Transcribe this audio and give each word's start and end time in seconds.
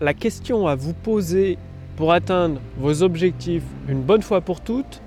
la 0.00 0.14
question 0.14 0.66
à 0.66 0.74
vous 0.74 0.94
poser 0.94 1.58
pour 1.96 2.12
atteindre 2.12 2.60
vos 2.78 3.02
objectifs 3.02 3.64
une 3.86 4.00
bonne 4.00 4.22
fois 4.22 4.40
pour 4.40 4.62
toutes. 4.62 5.02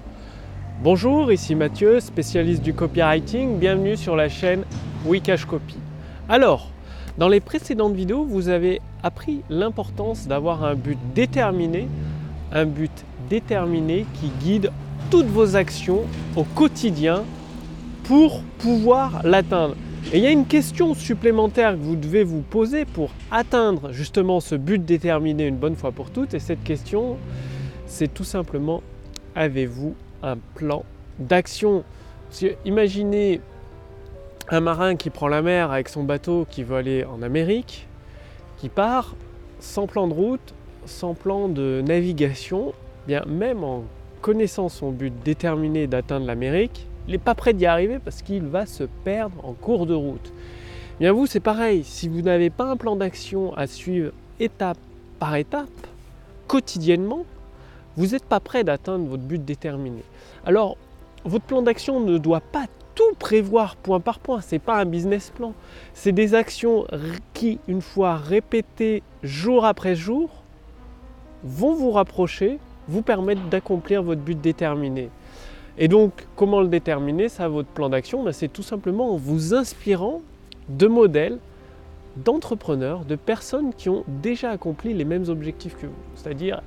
Bonjour, 0.83 1.31
ici 1.31 1.55
Mathieu, 1.55 1.99
spécialiste 1.99 2.61
du 2.61 2.75
copywriting. 2.75 3.57
Bienvenue 3.57 3.97
sur 3.97 4.15
la 4.15 4.29
chaîne 4.29 4.63
Wikash 5.05 5.45
Copy. 5.45 5.77
Alors, 6.29 6.69
dans 7.17 7.27
les 7.27 7.39
précédentes 7.39 7.95
vidéos, 7.95 8.23
vous 8.23 8.49
avez 8.49 8.81
appris 9.01 9.41
l'importance 9.49 10.27
d'avoir 10.27 10.63
un 10.63 10.75
but 10.75 10.99
déterminé, 11.15 11.87
un 12.51 12.65
but 12.65 13.03
déterminé 13.31 14.05
qui 14.19 14.31
guide 14.43 14.71
toutes 15.09 15.25
vos 15.25 15.55
actions 15.55 16.01
au 16.35 16.43
quotidien 16.43 17.23
pour 18.03 18.43
pouvoir 18.59 19.21
l'atteindre. 19.23 19.75
Et 20.11 20.17
il 20.17 20.23
y 20.23 20.27
a 20.27 20.31
une 20.31 20.45
question 20.45 20.93
supplémentaire 20.93 21.73
que 21.73 21.81
vous 21.81 21.95
devez 21.95 22.23
vous 22.23 22.41
poser 22.41 22.85
pour 22.85 23.09
atteindre 23.31 23.91
justement 23.91 24.39
ce 24.39 24.53
but 24.53 24.83
déterminé 24.83 25.47
une 25.47 25.55
bonne 25.55 25.75
fois 25.75 25.91
pour 25.91 26.11
toutes. 26.11 26.33
Et 26.35 26.39
cette 26.39 26.63
question, 26.63 27.17
c'est 27.87 28.13
tout 28.13 28.23
simplement, 28.23 28.83
avez-vous 29.33 29.95
un 30.21 30.37
plan 30.55 30.83
d'action? 31.17 31.83
Imaginez 32.65 33.41
un 34.49 34.59
marin 34.59 34.95
qui 34.95 35.09
prend 35.09 35.27
la 35.27 35.41
mer 35.41 35.71
avec 35.71 35.89
son 35.89 36.03
bateau 36.03 36.45
qui 36.49 36.63
veut 36.63 36.75
aller 36.75 37.05
en 37.05 37.21
Amérique, 37.21 37.87
qui 38.57 38.69
part 38.69 39.15
sans 39.59 39.87
plan 39.87 40.07
de 40.07 40.13
route, 40.13 40.53
sans 40.85 41.13
plan 41.15 41.47
de 41.47 41.81
navigation, 41.87 42.73
bien 43.07 43.23
même 43.25 43.63
en 43.63 43.83
connaissant 44.21 44.69
son 44.69 44.91
but 44.91 45.13
déterminé 45.23 45.87
d'atteindre 45.87 46.25
l'Amérique, 46.25 46.87
il 47.07 47.11
n'est 47.11 47.17
pas 47.17 47.35
prêt 47.35 47.53
d'y 47.53 47.65
arriver 47.65 47.99
parce 47.99 48.21
qu'il 48.21 48.43
va 48.43 48.65
se 48.65 48.83
perdre 49.03 49.35
en 49.43 49.53
cours 49.53 49.85
de 49.85 49.93
route. 49.93 50.31
Bien 50.99 51.11
vous, 51.11 51.25
c'est 51.25 51.39
pareil, 51.39 51.83
si 51.83 52.07
vous 52.07 52.21
n'avez 52.21 52.49
pas 52.49 52.65
un 52.65 52.77
plan 52.77 52.95
d'action 52.95 53.53
à 53.55 53.67
suivre 53.67 54.11
étape 54.39 54.77
par 55.19 55.35
étape, 55.35 55.69
quotidiennement, 56.47 57.25
vous 57.97 58.07
n'êtes 58.07 58.25
pas 58.25 58.39
prêt 58.39 58.63
d'atteindre 58.63 59.05
votre 59.05 59.23
but 59.23 59.43
déterminé. 59.43 60.03
Alors, 60.45 60.77
votre 61.25 61.45
plan 61.45 61.61
d'action 61.61 61.99
ne 61.99 62.17
doit 62.17 62.41
pas 62.41 62.65
tout 62.95 63.15
prévoir 63.17 63.75
point 63.75 63.99
par 63.99 64.19
point, 64.19 64.41
ce 64.41 64.55
n'est 64.55 64.59
pas 64.59 64.79
un 64.79 64.85
business 64.85 65.31
plan. 65.31 65.53
C'est 65.93 66.11
des 66.11 66.35
actions 66.35 66.85
qui, 67.33 67.59
une 67.67 67.81
fois 67.81 68.17
répétées 68.17 69.01
jour 69.23 69.65
après 69.65 69.95
jour, 69.95 70.29
vont 71.43 71.73
vous 71.73 71.91
rapprocher, 71.91 72.59
vous 72.87 73.01
permettre 73.01 73.41
d'accomplir 73.49 74.03
votre 74.03 74.21
but 74.21 74.39
déterminé. 74.39 75.09
Et 75.77 75.87
donc, 75.87 76.27
comment 76.35 76.61
le 76.61 76.67
déterminer 76.67 77.29
Ça, 77.29 77.47
votre 77.47 77.69
plan 77.69 77.89
d'action, 77.89 78.23
ben, 78.23 78.31
c'est 78.31 78.51
tout 78.51 78.63
simplement 78.63 79.13
en 79.13 79.17
vous 79.17 79.53
inspirant 79.53 80.21
de 80.69 80.87
modèles, 80.87 81.39
d'entrepreneurs, 82.17 83.05
de 83.05 83.15
personnes 83.15 83.73
qui 83.73 83.89
ont 83.89 84.03
déjà 84.07 84.51
accompli 84.51 84.93
les 84.93 85.05
mêmes 85.05 85.27
objectifs 85.29 85.75
que 85.75 85.87
vous. 85.87 85.93
C'est-à-dire 86.15 86.61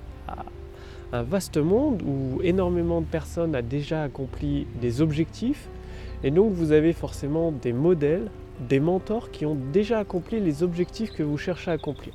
un 1.12 1.22
vaste 1.22 1.56
monde 1.56 2.02
où 2.02 2.42
énormément 2.42 3.00
de 3.00 3.06
personnes 3.06 3.54
ont 3.54 3.62
déjà 3.62 4.02
accompli 4.02 4.66
des 4.80 5.00
objectifs. 5.00 5.68
Et 6.24 6.32
donc, 6.32 6.52
vous 6.52 6.72
avez 6.72 6.92
forcément 6.92 7.52
des 7.52 7.72
modèles, 7.72 8.28
des 8.68 8.80
mentors 8.80 9.30
qui 9.30 9.46
ont 9.46 9.56
déjà 9.72 10.00
accompli 10.00 10.40
les 10.40 10.64
objectifs 10.64 11.12
que 11.12 11.22
vous 11.22 11.38
cherchez 11.38 11.70
à 11.70 11.74
accomplir. 11.74 12.12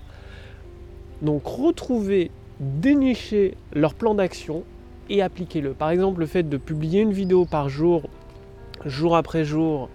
Donc, 1.22 1.46
retrouvez, 1.46 2.32
dénichez 2.60 3.56
leur 3.74 3.94
plan 3.94 4.14
d'action 4.14 4.64
et 5.10 5.22
appliquez-le. 5.22 5.74
Par 5.74 5.90
exemple, 5.90 6.20
le 6.20 6.26
fait 6.26 6.44
de 6.44 6.58
publier 6.58 7.02
une 7.02 7.14
vidéo 7.14 7.46
par 7.46 7.70
jour, 7.70 8.04
jour 8.86 9.16
après 9.16 9.44
jour, 9.44 9.90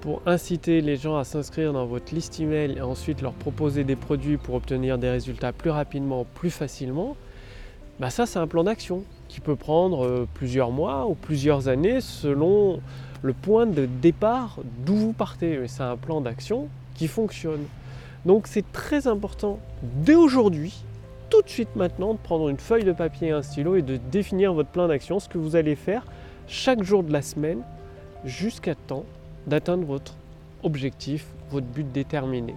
pour 0.00 0.22
inciter 0.26 0.80
les 0.80 0.96
gens 0.96 1.16
à 1.16 1.24
s'inscrire 1.24 1.72
dans 1.72 1.86
votre 1.86 2.14
liste 2.14 2.40
email 2.40 2.78
et 2.78 2.80
ensuite 2.80 3.20
leur 3.20 3.32
proposer 3.32 3.84
des 3.84 3.96
produits 3.96 4.38
pour 4.38 4.54
obtenir 4.54 4.98
des 4.98 5.10
résultats 5.10 5.52
plus 5.52 5.70
rapidement, 5.70 6.26
plus 6.34 6.50
facilement, 6.50 7.16
bah 7.98 8.08
ça 8.08 8.24
c'est 8.24 8.38
un 8.38 8.46
plan 8.46 8.64
d'action 8.64 9.04
qui 9.28 9.40
peut 9.40 9.56
prendre 9.56 10.06
euh, 10.06 10.28
plusieurs 10.32 10.70
mois 10.70 11.06
ou 11.06 11.14
plusieurs 11.14 11.68
années 11.68 12.00
selon 12.00 12.80
le 13.22 13.34
point 13.34 13.66
de 13.66 13.84
départ 13.84 14.58
d'où 14.86 14.96
vous 14.96 15.12
partez. 15.12 15.58
Mais 15.58 15.68
c'est 15.68 15.82
un 15.82 15.98
plan 15.98 16.22
d'action 16.22 16.68
qui 16.94 17.08
fonctionne. 17.08 17.64
Donc 18.24 18.46
c'est 18.46 18.72
très 18.72 19.06
important 19.06 19.58
dès 19.82 20.14
aujourd'hui 20.14 20.82
tout 21.30 21.42
de 21.42 21.48
suite 21.48 21.76
maintenant 21.76 22.12
de 22.14 22.18
prendre 22.18 22.48
une 22.48 22.58
feuille 22.58 22.84
de 22.84 22.92
papier 22.92 23.28
et 23.28 23.30
un 23.30 23.42
stylo 23.42 23.76
et 23.76 23.82
de 23.82 23.96
définir 23.96 24.52
votre 24.52 24.68
plan 24.68 24.88
d'action, 24.88 25.20
ce 25.20 25.28
que 25.28 25.38
vous 25.38 25.54
allez 25.54 25.76
faire 25.76 26.04
chaque 26.48 26.82
jour 26.82 27.04
de 27.04 27.12
la 27.12 27.22
semaine 27.22 27.62
jusqu'à 28.24 28.74
temps 28.74 29.04
d'atteindre 29.46 29.84
votre 29.84 30.16
objectif, 30.64 31.26
votre 31.50 31.66
but 31.66 31.90
déterminé. 31.90 32.56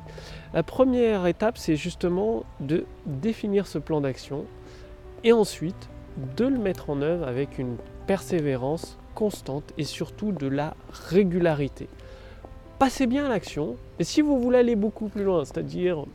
La 0.53 0.63
première 0.63 1.27
étape, 1.27 1.57
c'est 1.57 1.75
justement 1.75 2.43
de 2.59 2.85
définir 3.05 3.67
ce 3.67 3.77
plan 3.77 4.01
d'action 4.01 4.45
et 5.23 5.31
ensuite 5.31 5.89
de 6.35 6.45
le 6.45 6.57
mettre 6.57 6.89
en 6.89 7.01
œuvre 7.01 7.27
avec 7.27 7.59
une 7.59 7.77
persévérance 8.07 8.97
constante 9.13 9.71
et 9.77 9.83
surtout 9.83 10.31
de 10.31 10.47
la 10.47 10.75
régularité. 11.09 11.87
Passez 12.79 13.05
bien 13.05 13.27
à 13.27 13.29
l'action 13.29 13.77
et 13.99 14.03
si 14.03 14.21
vous 14.21 14.39
voulez 14.39 14.57
aller 14.57 14.75
beaucoup 14.75 15.07
plus 15.07 15.23
loin, 15.23 15.45
c'est-à-dire 15.45 16.05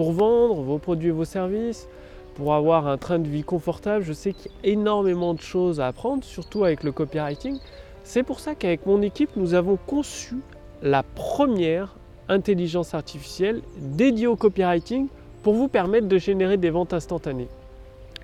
pour 0.00 0.12
vendre 0.12 0.62
vos 0.62 0.78
produits 0.78 1.10
et 1.10 1.12
vos 1.12 1.26
services, 1.26 1.86
pour 2.34 2.54
avoir 2.54 2.86
un 2.86 2.96
train 2.96 3.18
de 3.18 3.28
vie 3.28 3.42
confortable, 3.42 4.02
je 4.02 4.14
sais 4.14 4.32
qu'il 4.32 4.50
y 4.50 4.70
a 4.70 4.72
énormément 4.72 5.34
de 5.34 5.42
choses 5.42 5.78
à 5.78 5.88
apprendre, 5.88 6.24
surtout 6.24 6.64
avec 6.64 6.84
le 6.84 6.90
copywriting. 6.90 7.58
C'est 8.02 8.22
pour 8.22 8.40
ça 8.40 8.54
qu'avec 8.54 8.86
mon 8.86 9.02
équipe, 9.02 9.28
nous 9.36 9.52
avons 9.52 9.76
conçu 9.76 10.36
la 10.80 11.02
première 11.02 11.96
intelligence 12.30 12.94
artificielle 12.94 13.60
dédiée 13.76 14.26
au 14.26 14.36
copywriting 14.36 15.08
pour 15.42 15.52
vous 15.52 15.68
permettre 15.68 16.08
de 16.08 16.16
générer 16.16 16.56
des 16.56 16.70
ventes 16.70 16.94
instantanées. 16.94 17.48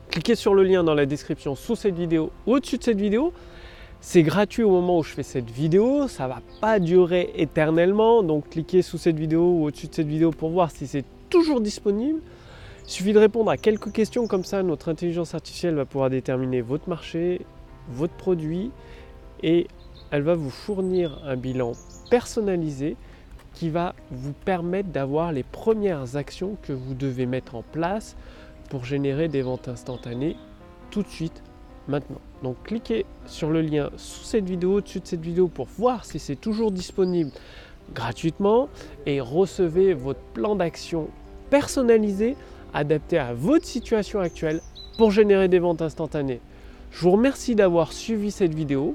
Cliquez 0.09 0.35
sur 0.35 0.55
le 0.55 0.63
lien 0.63 0.83
dans 0.83 0.95
la 0.95 1.05
description 1.05 1.55
sous 1.55 1.77
cette 1.77 1.97
vidéo 1.97 2.31
ou 2.47 2.55
au-dessus 2.55 2.79
de 2.79 2.85
cette 2.85 2.99
vidéo. 2.99 3.35
C'est 4.01 4.23
gratuit 4.23 4.63
au 4.63 4.71
moment 4.71 4.97
où 4.97 5.03
je 5.03 5.13
fais 5.13 5.23
cette 5.23 5.51
vidéo, 5.51 6.09
ça 6.09 6.25
ne 6.25 6.29
va 6.31 6.41
pas 6.63 6.79
durer 6.79 7.33
éternellement, 7.37 8.23
donc 8.23 8.49
cliquez 8.49 8.81
sous 8.81 8.97
cette 8.97 9.19
vidéo 9.19 9.43
ou 9.43 9.67
au-dessus 9.67 9.89
de 9.89 9.95
cette 9.95 10.09
vidéo 10.09 10.31
pour 10.31 10.49
voir 10.49 10.71
si 10.71 10.87
c'est 10.87 11.05
toujours 11.29 11.61
disponible. 11.61 12.21
Il 12.85 12.91
suffit 12.91 13.13
de 13.13 13.19
répondre 13.19 13.51
à 13.51 13.57
quelques 13.57 13.93
questions 13.93 14.27
comme 14.27 14.45
ça, 14.45 14.63
notre 14.63 14.89
intelligence 14.89 15.35
artificielle 15.35 15.75
va 15.75 15.85
pouvoir 15.85 16.11
déterminer 16.11 16.61
votre 16.61 16.89
marché, 16.89 17.41
votre 17.89 18.15
produit 18.15 18.71
et 19.43 19.67
elle 20.11 20.23
va 20.23 20.35
vous 20.35 20.51
fournir 20.51 21.21
un 21.25 21.37
bilan 21.37 21.73
personnalisé 22.11 22.97
qui 23.55 23.71
va 23.71 23.95
vous 24.11 24.33
permettre 24.33 24.91
d'avoir 24.91 25.33
les 25.33 25.43
premières 25.43 26.17
actions 26.17 26.57
que 26.63 26.73
vous 26.73 26.95
devez 26.95 27.27
mettre 27.27 27.55
en 27.55 27.63
place 27.63 28.17
pour 28.71 28.85
générer 28.85 29.29
des 29.29 29.43
ventes 29.43 29.69
instantanées 29.69 30.37
tout 30.91 31.03
de 31.03 31.09
suite 31.09 31.43
maintenant. 31.89 32.21
Donc 32.43 32.57
cliquez 32.65 33.07
sur 33.27 33.51
le 33.51 33.63
lien 33.63 33.91
sous 33.97 34.25
cette 34.25 34.45
vidéo, 34.45 34.75
au-dessus 34.75 35.01
de 35.01 35.07
cette 35.07 35.23
vidéo 35.23 35.49
pour 35.49 35.67
voir 35.79 36.05
si 36.05 36.19
c'est 36.19 36.37
toujours 36.37 36.71
disponible 36.71 37.31
gratuitement 37.95 38.69
et 39.07 39.21
recevez 39.21 39.95
votre 39.95 40.21
plan 40.35 40.57
d'action 40.57 41.09
personnalisé 41.51 42.37
adapté 42.75 43.19
à 43.19 43.33
votre 43.33 43.65
situation 43.65 44.21
actuelle 44.21 44.61
pour 44.99 45.11
générer 45.11 45.49
des 45.49 45.59
ventes 45.59 45.83
instantanées. 45.83 46.41
Je 46.91 47.01
vous 47.03 47.13
remercie 47.13 47.55
d'avoir 47.55 47.93
suivi 47.93 48.31
cette 48.31 48.55
vidéo. 48.55 48.95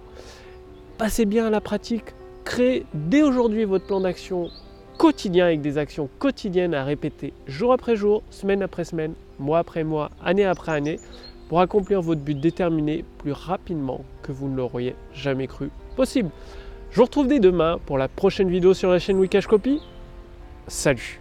Passez 0.97 1.25
bien 1.25 1.47
à 1.47 1.50
la 1.50 1.62
pratique. 1.62 2.13
Créez 2.44 2.85
dès 2.94 3.22
aujourd'hui 3.22 3.66
votre 3.66 3.85
plan 3.85 4.01
d'action 4.01 4.50
quotidien 4.97 5.46
avec 5.46 5.62
des 5.62 5.78
actions 5.78 6.09
quotidiennes 6.19 6.74
à 6.74 6.84
répéter 6.84 7.34
jour 7.47 7.74
après 7.74 7.96
jour, 7.96 8.22
semaine 8.30 8.62
après 8.62 8.84
semaine, 8.84 9.13
mois 9.40 9.59
après 9.59 9.84
mois, 9.84 10.12
année 10.24 10.46
après 10.46 10.74
année 10.74 11.00
pour 11.50 11.59
accomplir 11.59 12.01
votre 12.01 12.22
but 12.22 12.40
déterminé 12.40 13.03
plus 13.18 13.31
rapidement 13.31 14.01
que 14.22 14.31
vous 14.31 14.47
ne 14.47 14.56
l'auriez 14.56 14.96
jamais 15.13 15.47
cru 15.47 15.69
possible. 15.96 16.30
Je 16.91 16.97
vous 16.97 17.03
retrouve 17.03 17.28
dès 17.29 17.40
demain 17.40 17.79
pour 17.85 17.97
la 17.97 18.09
prochaine 18.09 18.50
vidéo 18.50 18.74
sur 18.74 18.91
la 18.91 19.00
chaîne 19.00 19.18
Wikash 19.18 19.47
Copy. 19.47 19.81
Salut 20.68 21.21